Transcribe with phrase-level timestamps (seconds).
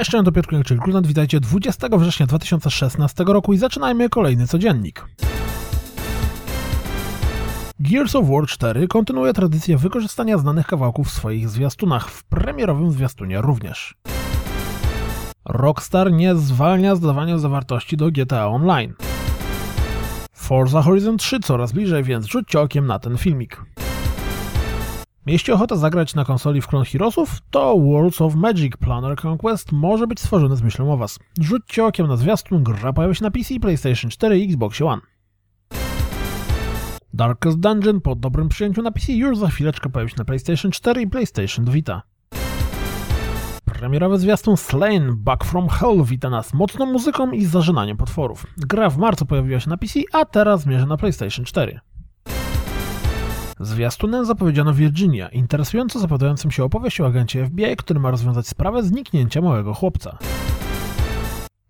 [0.00, 5.06] Cześć, to Piotr Kulnat, witajcie 20 września 2016 roku i zaczynajmy kolejny codziennik.
[7.80, 13.40] Gears of War 4 kontynuuje tradycję wykorzystania znanych kawałków w swoich zwiastunach, w premierowym zwiastunie
[13.40, 13.94] również.
[15.44, 18.94] Rockstar nie zwalnia z dodawania zawartości do GTA Online.
[20.32, 23.62] Forza Horizon 3 coraz bliżej, więc rzućcie okiem na ten filmik.
[25.30, 30.06] Jeśli ochota zagrać na konsoli w Clone Heroesów, to Worlds of Magic Planner Conquest może
[30.06, 31.18] być stworzony z myślą o Was.
[31.40, 35.02] Rzućcie okiem na zwiastun, gra pojawi się na PC, PlayStation 4 i Xbox One.
[37.14, 41.02] Darkest Dungeon po dobrym przyjęciu na PC już za chwileczkę pojawi się na PlayStation 4
[41.02, 42.02] i PlayStation Vita.
[43.64, 48.46] Premierowy zwiastun Slain Back from Hell wita nas mocną muzyką i zażynaniem potworów.
[48.56, 51.80] Gra w marcu pojawiła się na PC, a teraz zmierza na PlayStation 4.
[53.62, 59.40] Zwiastunem zapowiedziano Virginia, interesująco zapowiadającym się opowieść o agencie FBI, który ma rozwiązać sprawę zniknięcia
[59.40, 60.18] małego chłopca.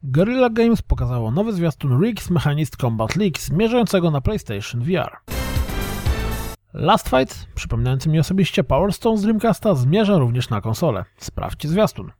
[0.02, 5.16] Guerrilla Games pokazało nowy zwiastun Rigs Mechanist Combat League zmierzającego na PlayStation VR.
[6.74, 11.04] Last Fight, przypominający mi osobiście Power Stone z Dreamcasta, zmierza również na konsolę.
[11.16, 12.10] Sprawdźcie zwiastun.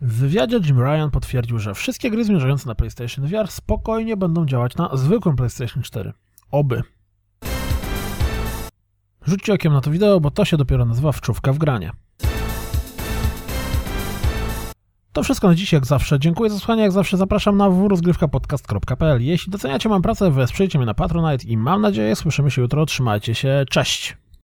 [0.00, 4.76] W wywiadzie Jim Ryan potwierdził, że wszystkie gry zmierzające na PlayStation VR spokojnie będą działać
[4.76, 6.12] na zwykłym PlayStation 4.
[6.50, 6.82] Oby.
[9.26, 11.90] Rzućcie okiem na to wideo, bo to się dopiero nazywa wczówka w granie.
[15.12, 16.18] To wszystko na dziś, jak zawsze.
[16.18, 20.94] Dziękuję za słuchanie, jak zawsze zapraszam na www.rozgrywkapodcast.pl Jeśli doceniacie moją pracę, wesprzyjcie mnie na
[20.94, 22.86] Patronite i mam nadzieję słyszymy się jutro.
[22.86, 24.16] Trzymajcie się, cześć!